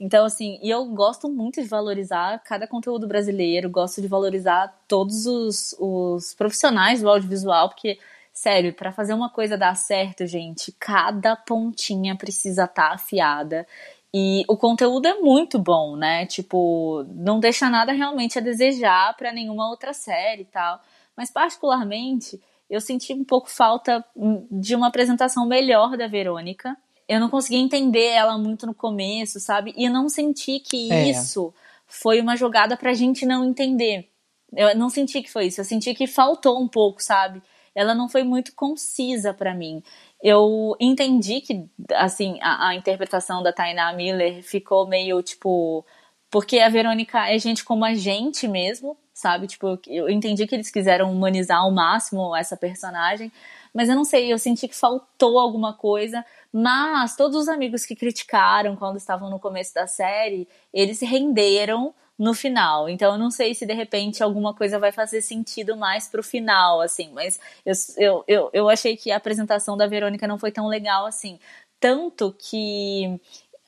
[0.03, 5.27] Então, assim, e eu gosto muito de valorizar cada conteúdo brasileiro, gosto de valorizar todos
[5.27, 7.99] os, os profissionais do audiovisual, porque,
[8.33, 13.67] sério, para fazer uma coisa dar certo, gente, cada pontinha precisa estar tá afiada.
[14.11, 16.25] E o conteúdo é muito bom, né?
[16.25, 20.81] Tipo, não deixa nada realmente a desejar para nenhuma outra série e tal.
[21.15, 26.75] Mas, particularmente, eu senti um pouco falta hum, de uma apresentação melhor da Verônica
[27.11, 29.73] eu não consegui entender ela muito no começo, sabe?
[29.75, 31.09] E eu não senti que é.
[31.09, 31.53] isso
[31.85, 34.07] foi uma jogada pra gente não entender.
[34.55, 37.41] Eu não senti que foi isso, eu senti que faltou um pouco, sabe?
[37.75, 39.83] Ela não foi muito concisa para mim.
[40.23, 45.85] Eu entendi que, assim, a, a interpretação da Tainá Miller ficou meio tipo.
[46.29, 49.47] Porque a Verônica é gente como a gente mesmo, sabe?
[49.47, 53.29] Tipo, eu entendi que eles quiseram humanizar ao máximo essa personagem,
[53.73, 57.95] mas eu não sei, eu senti que faltou alguma coisa mas todos os amigos que
[57.95, 62.87] criticaram quando estavam no começo da série, eles se renderam no final.
[62.87, 66.81] Então eu não sei se de repente alguma coisa vai fazer sentido mais pro final,
[66.81, 67.11] assim.
[67.13, 71.05] Mas eu, eu, eu, eu achei que a apresentação da Verônica não foi tão legal
[71.05, 71.39] assim.
[71.79, 73.19] Tanto que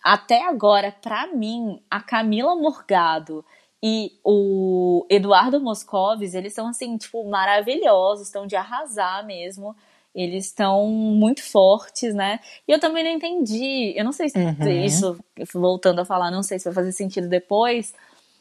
[0.04, 3.43] até agora, para mim, a Camila Morgado
[3.82, 9.76] e o Eduardo Moscovis, eles são assim, tipo, maravilhosos, estão de arrasar mesmo.
[10.13, 12.39] Eles estão muito fortes, né?
[12.67, 13.93] E eu também não entendi.
[13.95, 14.86] Eu não sei se uhum.
[14.86, 15.17] isso,
[15.54, 17.93] voltando a falar, não sei se vai fazer sentido depois,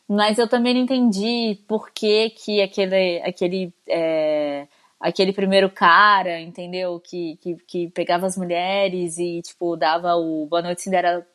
[0.09, 4.67] mas eu também não entendi por que, que aquele, aquele, é,
[5.01, 7.01] aquele primeiro cara, entendeu?
[7.01, 11.27] Que, que, que pegava as mulheres e, tipo, dava o Boa Noite Cinderela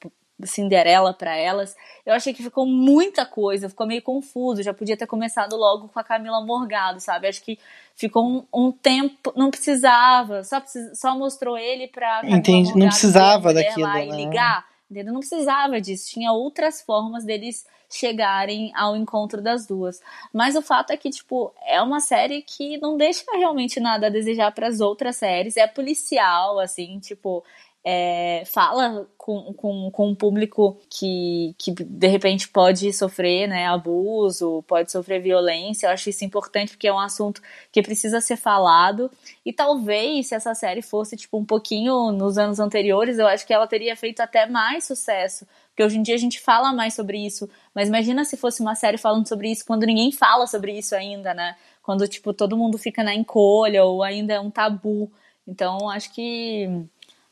[0.43, 1.75] Cinderela para elas.
[2.05, 4.61] Eu achei que ficou muita coisa, ficou meio confuso.
[4.61, 7.27] Já podia ter começado logo com a Camila Morgado, sabe?
[7.27, 7.57] Acho que
[7.95, 12.21] ficou um, um tempo, não precisava, só, precis, só mostrou ele pra.
[12.25, 13.87] Entendi, não precisava daquilo.
[13.87, 14.05] Né?
[14.05, 15.13] ligar, entendeu?
[15.13, 16.11] Não precisava disso.
[16.11, 20.01] Tinha outras formas deles chegarem ao encontro das duas.
[20.33, 24.09] Mas o fato é que, tipo, é uma série que não deixa realmente nada a
[24.09, 25.57] desejar para as outras séries.
[25.57, 27.43] É policial, assim, tipo,
[27.89, 34.61] é, fala com, com, com um público que, que de repente pode sofrer né, abuso,
[34.67, 35.87] pode sofrer violência.
[35.87, 39.09] Eu acho isso importante porque é um assunto que precisa ser falado.
[39.45, 43.53] E talvez se essa série fosse tipo um pouquinho nos anos anteriores, eu acho que
[43.53, 45.47] ela teria feito até mais sucesso.
[45.69, 47.49] Porque hoje em dia a gente fala mais sobre isso.
[47.73, 51.33] Mas imagina se fosse uma série falando sobre isso quando ninguém fala sobre isso ainda,
[51.33, 51.55] né?
[51.81, 55.09] Quando, tipo, todo mundo fica na encolha ou ainda é um tabu.
[55.47, 56.85] Então, acho que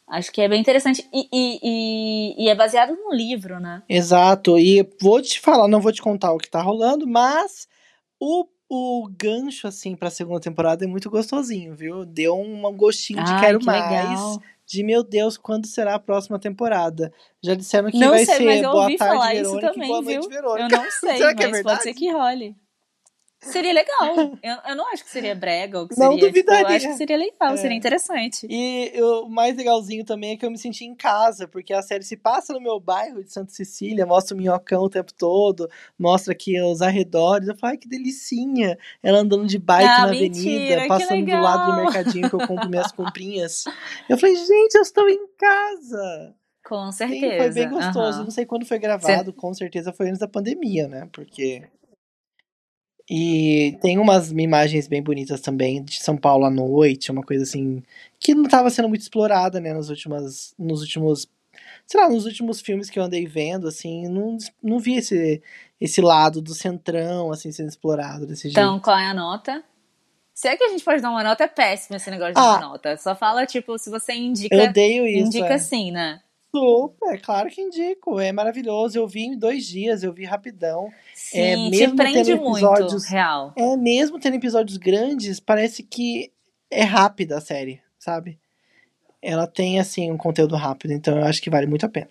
[0.08, 1.08] Acho que é bem interessante.
[1.12, 3.82] E, e, e, e, é baseado num livro, né?
[3.89, 4.58] Exato.
[4.58, 7.68] E vou te falar, não vou te contar o que tá rolando, mas
[8.20, 12.06] o, o gancho, assim, pra segunda temporada é muito gostosinho, viu?
[12.06, 14.20] Deu um gostinho de quero que mais.
[14.20, 14.41] Legal.
[14.68, 17.13] De meu Deus, quando será a próxima temporada?
[17.44, 20.20] Já disseram que não vai sei, ser Boa Tarde, falar Verônica isso também, Boa Noite,
[20.20, 20.30] viu?
[20.30, 20.76] Verônica.
[20.76, 21.63] Eu não sei, será mas que é verdade?
[21.63, 22.56] pode ser que role.
[23.51, 24.38] Seria legal.
[24.41, 26.27] Eu, eu não acho que seria brega ou que não seria.
[26.27, 26.58] Duvidaria.
[26.60, 27.58] Tipo, eu acho que seria legal, é.
[27.58, 28.47] seria interessante.
[28.49, 32.03] E o mais legalzinho também é que eu me senti em casa, porque a série
[32.03, 36.34] se passa no meu bairro de Santa Cecília, mostra o minhocão o tempo todo, mostra
[36.34, 37.47] aqui os arredores.
[37.47, 38.77] Eu falo, ai, que delicinha.
[39.01, 42.47] Ela andando de bike ah, na mentira, avenida, passando do lado do mercadinho que eu
[42.47, 43.63] compro minhas comprinhas.
[44.10, 46.36] Eu falei, gente, eu estou em casa.
[46.65, 47.31] Com certeza.
[47.31, 48.17] Sim, foi bem gostoso.
[48.17, 48.23] Uhum.
[48.25, 51.08] Não sei quando foi gravado, com certeza foi antes da pandemia, né?
[51.12, 51.63] Porque
[53.10, 57.84] e tem umas imagens bem bonitas também de São Paulo à noite, uma coisa assim
[58.20, 61.28] que não estava sendo muito explorada, né, nos últimos, nos últimos
[61.86, 65.41] sei lá, nos últimos filmes que eu andei vendo, assim, não, não vi esse,
[65.80, 68.76] esse lado do centrão, assim, sendo explorado desse então, jeito.
[68.76, 69.63] Então, qual é a nota?
[70.34, 72.58] Se é que a gente pode dar uma nota, é péssimo esse negócio de ah,
[72.58, 72.98] uma nota.
[72.98, 74.54] Só fala, tipo, se você indica.
[74.54, 75.28] Eu odeio isso.
[75.28, 75.58] Indica é.
[75.58, 76.22] sim, né?
[76.56, 78.18] Super, claro que indico.
[78.18, 78.98] É maravilhoso.
[78.98, 80.89] Eu vi em dois dias, eu vi rapidão.
[81.13, 83.54] Sim, é, mesmo te prende episódios, muito, real.
[83.58, 86.32] É, mesmo tendo episódios grandes, parece que
[86.72, 88.39] é rápida a série, sabe?
[89.22, 92.10] Ela tem, assim, um conteúdo rápido, então eu acho que vale muito a pena.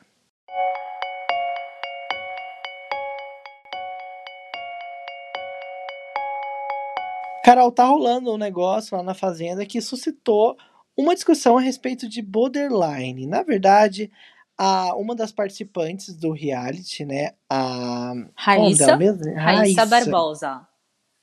[7.42, 10.54] Carol, tá rolando um negócio lá na Fazenda que suscitou
[10.94, 13.26] uma discussão a respeito de borderline.
[13.26, 14.10] Na verdade,
[14.56, 17.32] a, uma das participantes do reality, né?
[17.48, 18.12] A.
[18.34, 20.68] Raíssa, Raíssa, Raíssa Barbosa.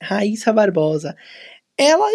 [0.02, 1.16] Raíssa Barbosa.
[1.76, 2.06] Ela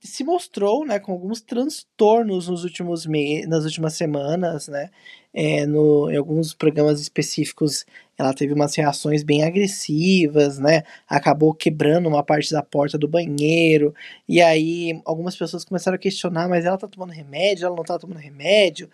[0.00, 4.88] se mostrou, né, com alguns transtornos nos últimos meses, nas últimas semanas, né?
[5.32, 7.84] É, no, em alguns programas específicos
[8.18, 10.82] ela teve umas reações bem agressivas, né?
[11.08, 13.94] Acabou quebrando uma parte da porta do banheiro.
[14.28, 17.98] E aí algumas pessoas começaram a questionar, mas ela tá tomando remédio, ela não tá
[17.98, 18.90] tomando remédio?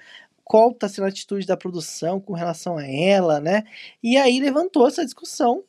[0.47, 3.65] Qual tá sendo a atitude da produção com relação a ela, né?
[4.01, 5.65] E aí levantou essa discussão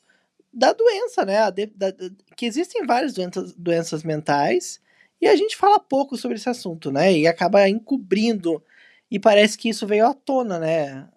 [0.53, 1.49] da doença, né?
[1.49, 1.91] De, da,
[2.35, 4.79] que existem várias doenças, doenças mentais
[5.19, 7.11] e a gente fala pouco sobre esse assunto, né?
[7.11, 8.63] E acaba encobrindo.
[9.09, 11.07] E parece que isso veio à tona, né?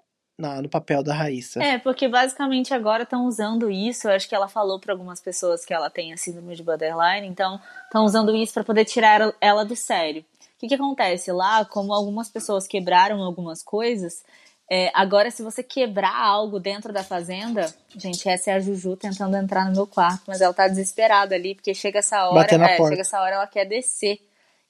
[0.41, 1.63] na, no papel da Raíssa.
[1.63, 4.09] É, porque basicamente agora estão usando isso.
[4.09, 7.27] Eu acho que ela falou para algumas pessoas que ela tem a síndrome de borderline,
[7.27, 10.25] então estão usando isso para poder tirar ela do sério.
[10.61, 11.33] O que, que acontece?
[11.33, 14.23] Lá, como algumas pessoas quebraram algumas coisas,
[14.71, 19.35] é, agora se você quebrar algo dentro da fazenda, gente, essa é a Juju tentando
[19.39, 23.01] entrar no meu quarto, mas ela tá desesperada ali, porque chega essa hora, é, chega
[23.01, 24.21] essa hora ela quer descer.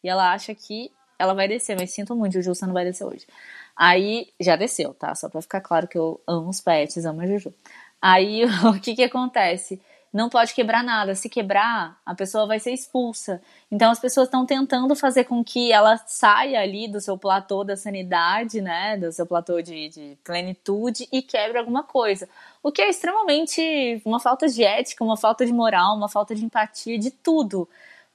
[0.04, 3.04] E ela acha que ela vai descer, mas sinto muito, Juju, você não vai descer
[3.04, 3.26] hoje.
[3.76, 5.12] Aí já desceu, tá?
[5.16, 7.52] Só pra ficar claro que eu amo os pets, amo a Juju.
[8.00, 9.82] Aí o que que acontece?
[10.12, 11.14] Não pode quebrar nada.
[11.14, 13.40] Se quebrar, a pessoa vai ser expulsa.
[13.70, 17.76] Então as pessoas estão tentando fazer com que ela saia ali do seu platô da
[17.76, 18.96] sanidade, né?
[18.96, 22.28] Do seu platô de, de plenitude e quebre alguma coisa.
[22.62, 26.44] O que é extremamente uma falta de ética, uma falta de moral, uma falta de
[26.44, 27.68] empatia, de tudo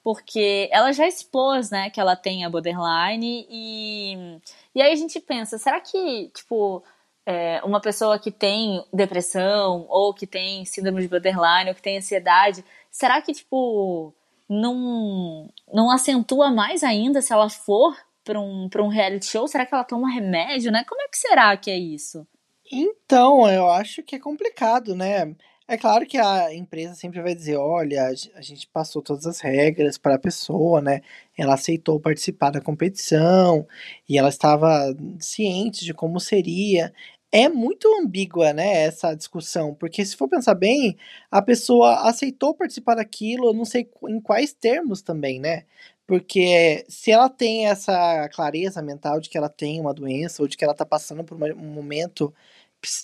[0.06, 4.38] porque ela já expôs, né, que ela tem a borderline e
[4.72, 6.84] e aí a gente pensa, será que tipo
[7.26, 11.98] é, uma pessoa que tem depressão ou que tem síndrome de borderline ou que tem
[11.98, 14.14] ansiedade, será que tipo
[14.48, 19.48] não não acentua mais ainda se ela for para um para um reality show?
[19.48, 20.84] Será que ela toma remédio, né?
[20.88, 22.26] Como é que será que é isso?
[22.70, 25.34] Então, eu acho que é complicado, né?
[25.68, 29.98] É claro que a empresa sempre vai dizer, olha, a gente passou todas as regras
[29.98, 31.00] para a pessoa, né?
[31.36, 33.66] Ela aceitou participar da competição
[34.08, 36.94] e ela estava ciente de como seria.
[37.38, 40.96] É muito ambígua, né, essa discussão, porque se for pensar bem,
[41.30, 45.64] a pessoa aceitou participar daquilo, não sei em quais termos também, né?
[46.06, 50.56] Porque se ela tem essa clareza mental de que ela tem uma doença ou de
[50.56, 52.32] que ela está passando por um momento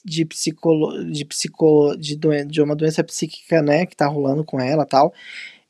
[0.04, 2.16] de psicolo, de psico, de,
[2.46, 5.12] de uma doença psíquica, né, que tá rolando com ela, tal.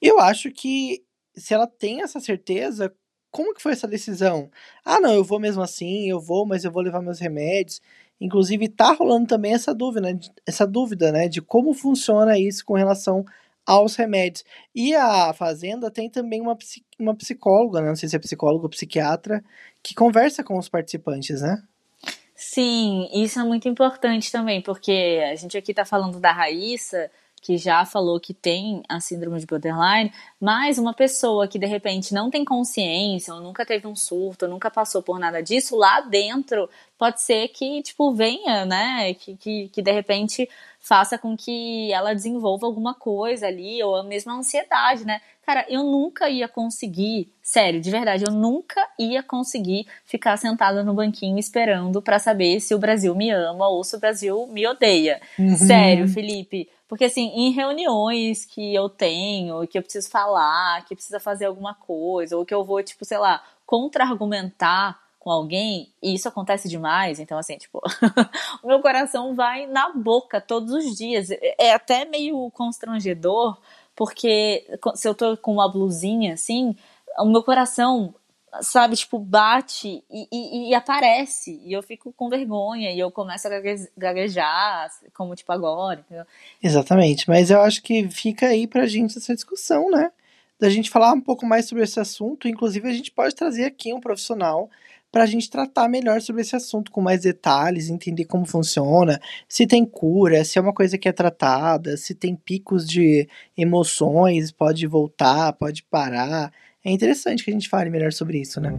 [0.00, 1.04] Eu acho que
[1.36, 2.92] se ela tem essa certeza,
[3.30, 4.50] como que foi essa decisão?
[4.84, 7.80] Ah, não, eu vou mesmo assim, eu vou, mas eu vou levar meus remédios.
[8.22, 13.24] Inclusive tá rolando também essa dúvida, essa dúvida, né, de como funciona isso com relação
[13.66, 14.44] aos remédios.
[14.74, 16.56] E a Fazenda tem também uma,
[16.98, 19.42] uma psicóloga, né, não sei se é psicóloga ou psiquiatra,
[19.82, 21.62] que conversa com os participantes, né?
[22.34, 27.10] Sim, isso é muito importante também, porque a gente aqui tá falando da Raíssa,
[27.42, 32.14] que já falou que tem a síndrome de borderline, mas uma pessoa que de repente
[32.14, 36.00] não tem consciência, ou nunca teve um surto, ou nunca passou por nada disso, lá
[36.00, 39.12] dentro pode ser que, tipo, venha, né?
[39.14, 40.48] Que, que, que de repente
[40.82, 45.20] faça com que ela desenvolva alguma coisa ali, ou a mesma ansiedade, né?
[45.46, 50.92] Cara, eu nunca ia conseguir, sério, de verdade, eu nunca ia conseguir ficar sentada no
[50.92, 55.20] banquinho esperando para saber se o Brasil me ama ou se o Brasil me odeia.
[55.38, 55.56] Uhum.
[55.56, 56.68] Sério, Felipe.
[56.88, 61.74] Porque, assim, em reuniões que eu tenho, que eu preciso falar, que precisa fazer alguma
[61.74, 67.20] coisa, ou que eu vou, tipo, sei lá, contra-argumentar com alguém, e isso acontece demais,
[67.20, 67.80] então assim, tipo,
[68.60, 71.28] o meu coração vai na boca todos os dias.
[71.56, 73.56] É até meio constrangedor,
[73.94, 76.74] porque se eu tô com uma blusinha assim,
[77.20, 78.12] o meu coração,
[78.62, 83.46] sabe, tipo, bate e, e, e aparece, e eu fico com vergonha, e eu começo
[83.46, 83.50] a
[83.96, 86.26] gaguejar, como tipo agora, entendeu?
[86.60, 90.10] Exatamente, mas eu acho que fica aí pra gente essa discussão, né?
[90.58, 93.94] Da gente falar um pouco mais sobre esse assunto, inclusive a gente pode trazer aqui
[93.94, 94.68] um profissional
[95.12, 99.66] para a gente tratar melhor sobre esse assunto com mais detalhes, entender como funciona, se
[99.66, 104.86] tem cura, se é uma coisa que é tratada, se tem picos de emoções, pode
[104.86, 106.50] voltar, pode parar.
[106.82, 108.72] É interessante que a gente fale melhor sobre isso, né?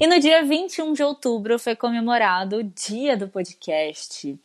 [0.00, 4.36] E no dia 21 de outubro foi comemorado o dia do podcast.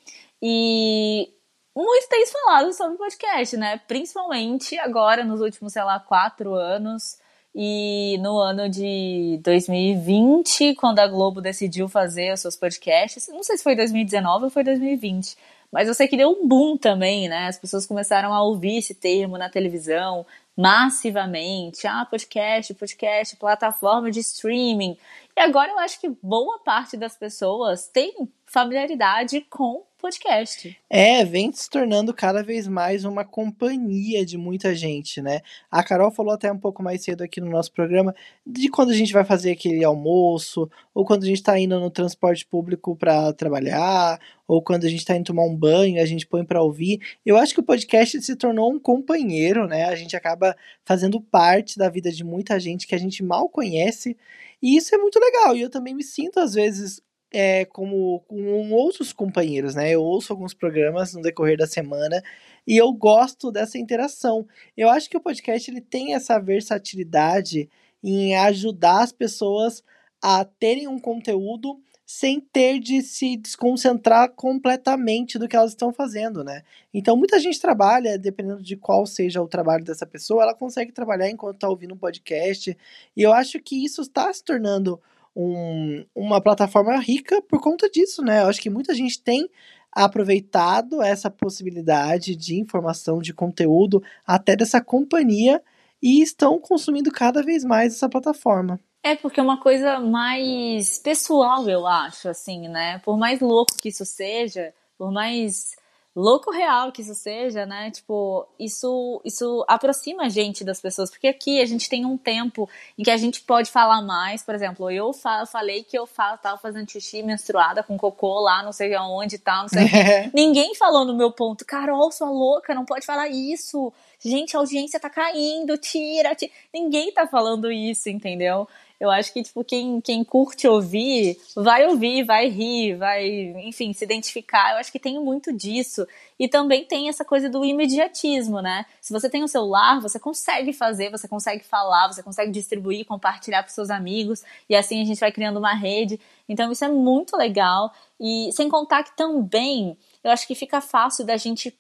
[0.42, 1.34] E
[1.76, 3.82] muito tem falado sobre podcast, né?
[3.88, 7.18] Principalmente agora, nos últimos, sei lá, quatro anos.
[7.54, 13.58] E no ano de 2020, quando a Globo decidiu fazer os seus podcasts, não sei
[13.58, 15.36] se foi 2019 ou foi 2020,
[15.72, 17.48] mas eu sei que deu um boom também, né?
[17.48, 20.26] As pessoas começaram a ouvir esse termo na televisão
[20.60, 21.88] massivamente.
[21.88, 24.98] Ah, podcast, podcast, plataforma de streaming.
[25.40, 30.78] E agora eu acho que boa parte das pessoas tem familiaridade com podcast.
[30.90, 35.40] É, vem se tornando cada vez mais uma companhia de muita gente, né?
[35.72, 38.14] A Carol falou até um pouco mais cedo aqui no nosso programa
[38.46, 41.90] de quando a gente vai fazer aquele almoço, ou quando a gente tá indo no
[41.90, 46.28] transporte público para trabalhar, ou quando a gente tá indo tomar um banho, a gente
[46.28, 47.00] põe para ouvir.
[47.26, 49.86] Eu acho que o podcast se tornou um companheiro, né?
[49.86, 54.18] A gente acaba fazendo parte da vida de muita gente que a gente mal conhece.
[54.62, 55.56] E isso é muito legal.
[55.56, 59.92] E eu também me sinto, às vezes, é, como com outros companheiros, né?
[59.92, 62.22] Eu ouço alguns programas no decorrer da semana
[62.66, 64.48] e eu gosto dessa interação.
[64.76, 67.70] Eu acho que o podcast ele tem essa versatilidade
[68.04, 69.84] em ajudar as pessoas
[70.22, 71.80] a terem um conteúdo
[72.12, 76.64] sem ter de se desconcentrar completamente do que elas estão fazendo, né?
[76.92, 81.30] Então muita gente trabalha, dependendo de qual seja o trabalho dessa pessoa, ela consegue trabalhar
[81.30, 82.76] enquanto está ouvindo um podcast.
[83.16, 85.00] E eu acho que isso está se tornando
[85.36, 88.42] um, uma plataforma rica por conta disso, né?
[88.42, 89.48] Eu acho que muita gente tem
[89.92, 95.62] aproveitado essa possibilidade de informação, de conteúdo, até dessa companhia,
[96.02, 98.80] e estão consumindo cada vez mais essa plataforma.
[99.02, 103.00] É porque é uma coisa mais pessoal, eu acho, assim, né?
[103.00, 105.78] Por mais louco que isso seja, por mais
[106.16, 107.92] louco real que isso seja, né?
[107.92, 112.70] Tipo, isso, isso aproxima a gente das pessoas, porque aqui a gente tem um tempo
[112.98, 114.44] em que a gente pode falar mais.
[114.44, 118.62] Por exemplo, eu fa falei que eu fa tava fazendo xixi menstruada com cocô lá,
[118.64, 119.86] não sei aonde e tal, não sei.
[120.34, 123.94] Ninguém falou no meu ponto, Carol, sua louca, não pode falar isso.
[124.20, 126.52] Gente, a audiência tá caindo, tira, tira.
[126.74, 128.68] Ninguém tá falando isso, entendeu?
[129.00, 133.26] Eu acho que, tipo, quem, quem curte ouvir, vai ouvir, vai rir, vai,
[133.66, 134.74] enfim, se identificar.
[134.74, 136.06] Eu acho que tem muito disso.
[136.38, 138.86] E também tem essa coisa do imediatismo, né?
[139.00, 143.64] Se você tem um celular, você consegue fazer, você consegue falar, você consegue distribuir, compartilhar
[143.64, 144.44] para seus amigos.
[144.70, 146.20] E assim a gente vai criando uma rede.
[146.48, 147.94] Então isso é muito legal.
[148.20, 151.74] E sem contar que também, eu acho que fica fácil da gente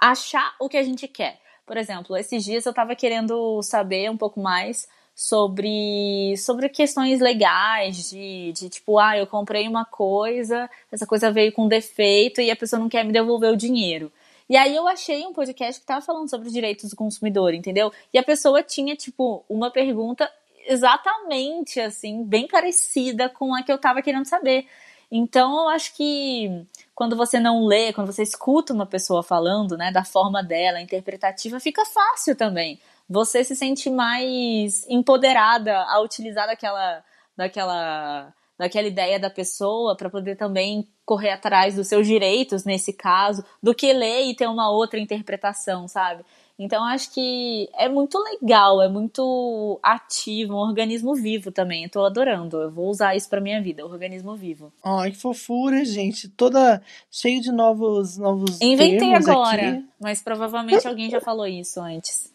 [0.00, 1.38] achar o que a gente quer.
[1.66, 8.10] Por exemplo, esses dias eu estava querendo saber um pouco mais sobre, sobre questões legais,
[8.10, 12.56] de, de tipo, ah, eu comprei uma coisa, essa coisa veio com defeito e a
[12.56, 14.10] pessoa não quer me devolver o dinheiro.
[14.48, 17.92] E aí eu achei um podcast que tava falando sobre os direitos do consumidor, entendeu?
[18.12, 20.30] E a pessoa tinha, tipo, uma pergunta
[20.66, 24.66] exatamente, assim, bem parecida com a que eu tava querendo saber.
[25.10, 29.92] Então eu acho que quando você não lê, quando você escuta uma pessoa falando, né,
[29.92, 37.04] da forma dela, interpretativa, fica fácil também você se sente mais empoderada a utilizar daquela,
[37.36, 43.44] daquela, daquela ideia da pessoa para poder também correr atrás dos seus direitos nesse caso,
[43.62, 46.24] do que ler e ter uma outra interpretação, sabe?
[46.58, 51.84] Então acho que é muito legal, é muito ativo, um organismo vivo também.
[51.84, 52.62] Eu tô adorando.
[52.62, 54.72] Eu vou usar isso para minha vida, um organismo vivo.
[54.84, 56.28] Ai, que fofura, gente.
[56.28, 59.84] Toda cheio de novos novos Inventei agora, aqui.
[60.00, 62.32] mas provavelmente alguém já falou isso antes.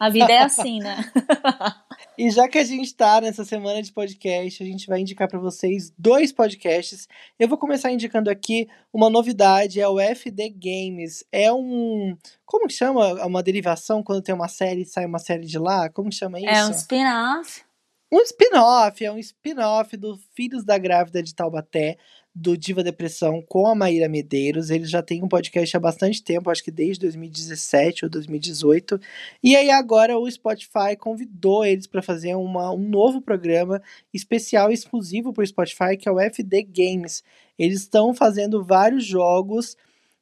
[0.00, 0.96] A vida é assim, né?
[2.16, 5.38] e já que a gente tá nessa semana de podcast, a gente vai indicar para
[5.38, 7.06] vocês dois podcasts.
[7.38, 11.22] Eu vou começar indicando aqui uma novidade, é o FD Games.
[11.30, 12.16] É um.
[12.46, 13.26] Como que chama?
[13.26, 15.90] Uma derivação quando tem uma série e sai uma série de lá?
[15.90, 16.48] Como que chama isso?
[16.48, 17.62] É um spin-off.
[18.10, 21.98] Um spin-off, é um spin-off do Filhos da Grávida de Taubaté
[22.40, 24.70] do Diva Depressão com a Maíra Medeiros.
[24.70, 29.00] Eles já têm um podcast há bastante tempo, acho que desde 2017 ou 2018.
[29.42, 33.82] E aí agora o Spotify convidou eles para fazer uma, um novo programa
[34.14, 37.24] especial exclusivo para o Spotify, que é o FD Games.
[37.58, 39.76] Eles estão fazendo vários jogos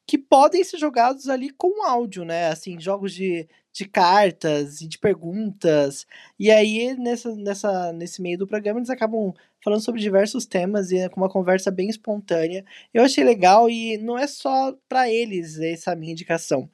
[0.07, 2.47] que podem ser jogados ali com áudio, né?
[2.47, 6.07] Assim, jogos de, de cartas e de perguntas.
[6.39, 11.09] E aí, nessa, nessa, nesse meio do programa, eles acabam falando sobre diversos temas e
[11.09, 12.63] com uma conversa bem espontânea.
[12.93, 16.69] Eu achei legal e não é só para eles essa minha indicação.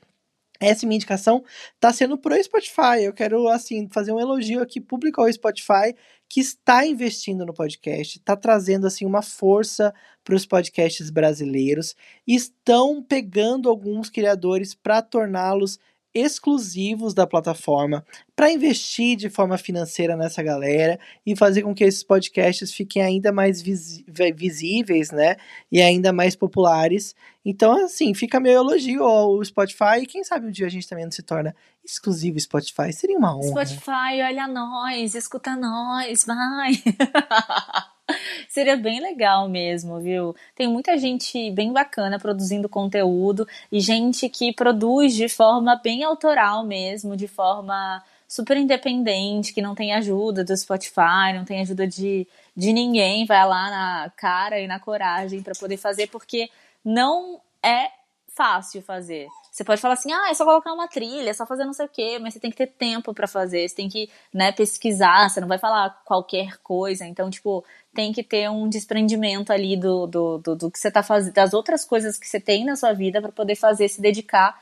[0.66, 1.44] Essa minha indicação
[1.76, 3.04] está sendo pro Spotify.
[3.04, 5.96] Eu quero, assim, fazer um elogio aqui público ao Spotify,
[6.30, 9.94] que está investindo no podcast, está trazendo, assim, uma força
[10.24, 11.96] para os podcasts brasileiros,
[12.26, 15.78] estão pegando alguns criadores para torná-los
[16.14, 18.06] exclusivos da plataforma
[18.36, 23.32] para investir de forma financeira nessa galera e fazer com que esses podcasts fiquem ainda
[23.32, 25.36] mais visíveis, né?
[25.72, 27.16] E ainda mais populares.
[27.46, 31.06] Então, assim, fica meu elogio ao Spotify e quem sabe um dia a gente também
[31.06, 32.94] não se torna exclusivo Spotify.
[32.94, 33.66] Seria uma honra.
[33.66, 36.74] Spotify, olha nós, escuta nós, vai.
[38.50, 40.36] Seria bem legal mesmo, viu?
[40.56, 46.66] Tem muita gente bem bacana produzindo conteúdo e gente que produz de forma bem autoral
[46.66, 52.28] mesmo, de forma super independente, que não tem ajuda do Spotify, não tem ajuda de,
[52.56, 56.50] de ninguém, vai lá na cara e na coragem para poder fazer, porque
[56.84, 57.92] não é
[58.28, 59.28] fácil fazer.
[59.54, 61.86] Você pode falar assim, ah, é só colocar uma trilha, é só fazer não sei
[61.86, 65.30] o quê, mas você tem que ter tempo para fazer, você tem que, né, pesquisar,
[65.30, 67.06] você não vai falar qualquer coisa.
[67.06, 71.04] Então, tipo, tem que ter um desprendimento ali do, do, do, do que você tá
[71.04, 74.60] fazendo, das outras coisas que você tem na sua vida para poder fazer, se dedicar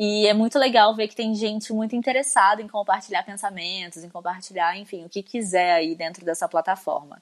[0.00, 4.78] e é muito legal ver que tem gente muito interessada em compartilhar pensamentos, em compartilhar,
[4.78, 7.20] enfim, o que quiser aí dentro dessa plataforma.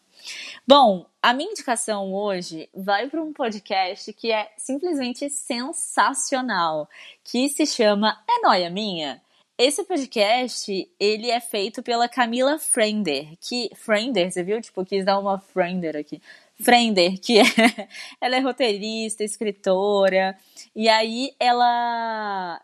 [0.68, 6.86] Bom, a minha indicação hoje vai para um podcast que é simplesmente sensacional,
[7.24, 9.22] que se chama É Noia Minha?
[9.56, 13.70] Esse podcast, ele é feito pela Camila Frender, que...
[13.74, 14.60] Frender, você viu?
[14.60, 16.20] Tipo, quis dar uma Frender aqui.
[16.58, 17.42] Frender, que é,
[18.20, 20.36] ela é roteirista, escritora,
[20.74, 22.60] e aí ela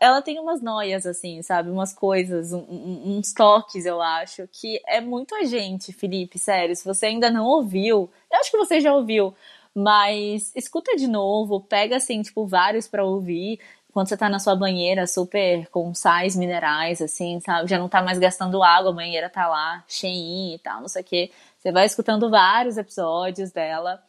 [0.00, 1.70] ela tem umas noias, assim, sabe?
[1.70, 6.74] Umas coisas, um, uns toques, eu acho, que é muito a gente, Felipe, sério.
[6.74, 9.34] Se você ainda não ouviu, eu acho que você já ouviu,
[9.74, 13.60] mas escuta de novo, pega, assim, tipo, vários para ouvir.
[13.92, 17.68] Quando você tá na sua banheira super com sais minerais, assim, sabe?
[17.68, 21.02] Já não tá mais gastando água, a banheira tá lá cheinha e tal, não sei
[21.02, 21.30] o quê.
[21.58, 24.02] Você vai escutando vários episódios dela.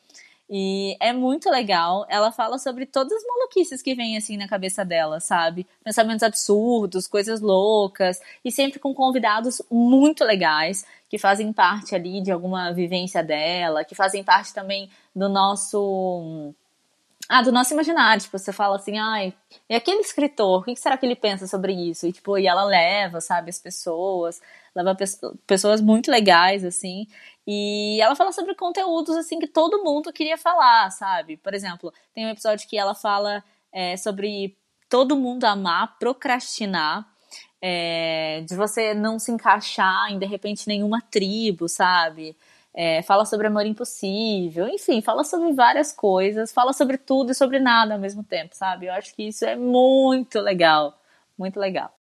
[0.50, 2.06] E é muito legal.
[2.10, 5.68] Ela fala sobre todas as maluquices que vêm assim na cabeça dela, sabe?
[5.84, 12.32] Pensamentos absurdos, coisas loucas, e sempre com convidados muito legais que fazem parte ali de
[12.32, 16.54] alguma vivência dela, que fazem parte também do nosso
[17.28, 19.36] ah, do nosso imaginário, tipo, você fala assim, ai,
[19.70, 22.08] e aquele escritor, o que será que ele pensa sobre isso?
[22.08, 24.42] E, tipo, e ela leva, sabe, as pessoas,
[24.76, 24.98] leva
[25.46, 27.06] pessoas muito legais, assim,
[27.52, 31.38] e ela fala sobre conteúdos, assim, que todo mundo queria falar, sabe?
[31.38, 34.56] Por exemplo, tem um episódio que ela fala é, sobre
[34.90, 37.08] todo mundo amar, procrastinar,
[37.62, 42.36] é, de você não se encaixar em, de repente, nenhuma tribo, sabe?
[42.74, 47.60] é, fala sobre amor impossível, enfim, fala sobre várias coisas, fala sobre tudo e sobre
[47.60, 48.86] nada ao mesmo tempo, sabe?
[48.86, 50.98] Eu acho que isso é muito legal,
[51.38, 51.94] muito legal.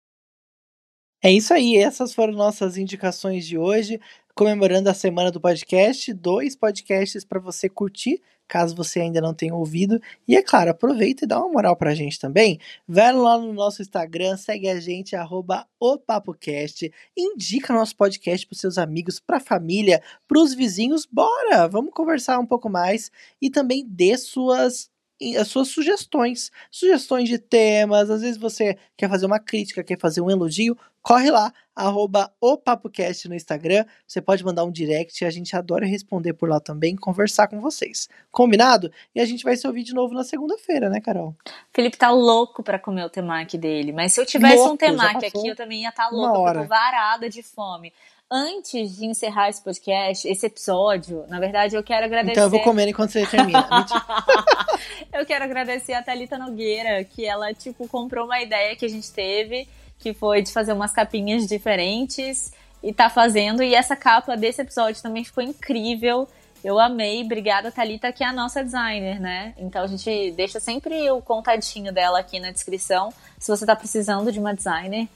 [1.22, 4.00] É isso aí, essas foram nossas indicações de hoje,
[4.40, 9.54] comemorando a semana do podcast, dois podcasts para você curtir caso você ainda não tenha
[9.54, 10.02] ouvido.
[10.26, 12.58] E é claro, aproveita e dá uma moral pra gente também.
[12.88, 18.78] Vai lá no nosso Instagram, segue a gente, arroba opapocast, indica nosso podcast pros seus
[18.78, 21.68] amigos, pra família, pros vizinhos, bora!
[21.68, 23.12] Vamos conversar um pouco mais
[23.42, 24.90] e também dê suas
[25.38, 30.22] as suas sugestões, sugestões de temas, às vezes você quer fazer uma crítica, quer fazer
[30.22, 35.30] um elogio, corre lá, arroba o PapoCast no Instagram, você pode mandar um direct, a
[35.30, 38.10] gente adora responder por lá também, conversar com vocês.
[38.32, 38.92] Combinado?
[39.16, 41.36] E a gente vai se ouvir de novo na segunda-feira, né, Carol?
[41.74, 45.26] Felipe tá louco para comer o temaki dele, mas se eu tivesse louco, um temaki
[45.26, 47.94] aqui, eu também ia estar tá porque eu tô varada de fome
[48.32, 52.34] antes de encerrar esse podcast, esse episódio, na verdade, eu quero agradecer.
[52.34, 53.68] Então eu vou comer enquanto você termina.
[55.12, 59.12] eu quero agradecer a Thalita Nogueira, que ela, tipo, comprou uma ideia que a gente
[59.12, 59.68] teve,
[60.00, 63.62] que foi de fazer umas capinhas diferentes e tá fazendo.
[63.62, 66.28] E essa capa desse episódio também ficou incrível.
[66.64, 67.24] Eu amei.
[67.24, 69.54] Obrigada, Thalita, que é a nossa designer, né?
[69.58, 73.14] Então a gente deixa sempre o contatinho dela aqui na descrição.
[73.38, 75.08] Se você tá precisando de uma designer,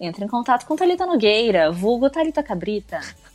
[0.00, 3.00] entre em contato com Talita Nogueira, vulgo Talita Cabrita.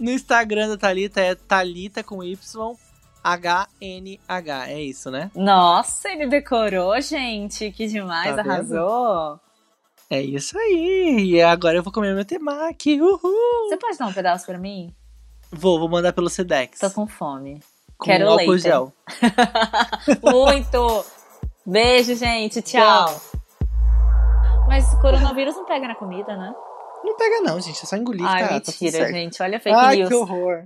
[0.00, 2.76] No Instagram da Talita é Talita com Y
[3.22, 4.70] H-N-H.
[4.70, 5.30] É isso, né?
[5.34, 7.70] Nossa, ele decorou, gente.
[7.70, 9.38] Que demais, tá arrasou.
[10.10, 11.34] É isso aí.
[11.34, 13.00] E agora eu vou comer meu temaki.
[13.00, 13.68] Uhul!
[13.68, 14.92] Você pode dar um pedaço pra mim?
[15.52, 16.80] Vou, vou mandar pelo Sedex.
[16.80, 17.60] Tô com fome.
[17.96, 18.62] Com Quero álcool leite.
[18.62, 18.92] gel.
[20.20, 21.04] Muito!
[21.64, 22.60] Beijo, gente.
[22.60, 23.06] Tchau.
[23.06, 23.20] Tchau.
[24.66, 26.52] Mas coronavírus não pega na comida, né?
[27.04, 27.80] Não pega não, gente.
[27.82, 28.26] É só engolir.
[28.26, 29.40] Ai, tá, mentira, tá gente.
[29.42, 30.08] Olha a fake Ai, news.
[30.08, 30.64] que horror.